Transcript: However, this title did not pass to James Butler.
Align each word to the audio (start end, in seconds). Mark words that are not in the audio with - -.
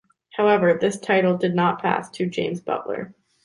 However, 0.31 0.73
this 0.73 0.99
title 0.99 1.37
did 1.37 1.53
not 1.53 1.79
pass 1.79 2.09
to 2.09 2.25
James 2.25 2.59
Butler. 2.59 3.13